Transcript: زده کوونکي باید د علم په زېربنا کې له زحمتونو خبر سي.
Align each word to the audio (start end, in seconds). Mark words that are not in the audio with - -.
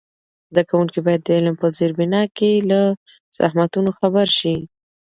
زده 0.51 0.63
کوونکي 0.69 0.99
باید 1.05 1.21
د 1.23 1.29
علم 1.37 1.55
په 1.61 1.67
زېربنا 1.77 2.21
کې 2.37 2.51
له 2.69 2.81
زحمتونو 3.37 3.89
خبر 3.99 4.27
سي. 4.39 4.55